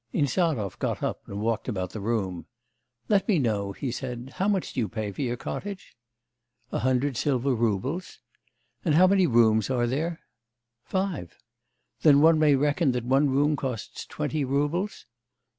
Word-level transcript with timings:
Insarov 0.13 0.79
got 0.79 1.03
up 1.03 1.21
and 1.27 1.39
walked 1.41 1.67
about 1.67 1.91
the 1.91 1.99
room. 1.99 2.47
'Let 3.07 3.27
me 3.27 3.37
know,' 3.37 3.71
he 3.71 3.91
said, 3.91 4.31
'how 4.37 4.47
much 4.47 4.73
do 4.73 4.79
you 4.79 4.89
pay 4.89 5.11
for 5.11 5.21
your 5.21 5.37
cottage?' 5.37 5.95
'A 6.71 6.79
hundred 6.79 7.15
silver 7.15 7.53
roubles.' 7.53 8.17
'And 8.83 8.95
how 8.95 9.05
many 9.05 9.27
rooms 9.27 9.69
are 9.69 9.85
there?' 9.85 10.19
'Five.' 10.85 11.37
'Then 12.01 12.19
one 12.19 12.39
may 12.39 12.55
reckon 12.55 12.93
that 12.93 13.05
one 13.05 13.29
room 13.29 13.55
costs 13.55 14.07
twenty 14.07 14.43
roubles? 14.43 15.05